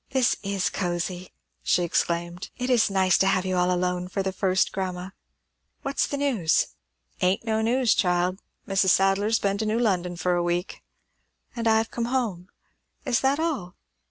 [0.09, 1.29] "This is cosy!"
[1.61, 2.49] she exclaimed.
[2.57, 5.11] "It is nice to have you all alone for the first, grandma.
[5.83, 6.69] What's the news?"
[7.21, 8.41] "Ain't no news, child.
[8.67, 8.89] Mrs.
[8.89, 10.81] Saddler's been to New London for a week."
[11.55, 12.49] "And I have come home.
[13.05, 13.75] Is that all?"